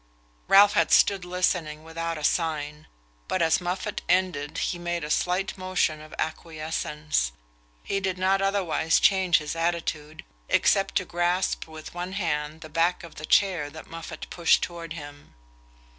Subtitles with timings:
[0.47, 2.87] Ralph had stood listening without a sign,
[3.27, 7.33] but as Moffatt ended he made a slight motion of acquiescence.
[7.83, 13.03] He did not otherwise change his attitude, except to grasp with one hand the back
[13.03, 15.35] of the chair that Moffatt pushed toward him.